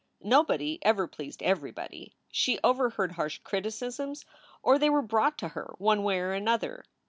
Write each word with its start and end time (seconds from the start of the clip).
Nobody 0.23 0.79
ever 0.81 1.05
pleased 1.07 1.43
everybody. 1.43 2.15
She 2.31 2.57
over 2.63 2.89
heard 2.89 3.11
harsh 3.11 3.37
criticisms 3.43 4.25
or 4.63 4.79
they 4.79 4.89
were 4.89 5.03
brought 5.03 5.37
to 5.37 5.49
her 5.49 5.75
one 5.77 6.01
way 6.01 6.19
or 6.19 6.31
another. 6.33 6.83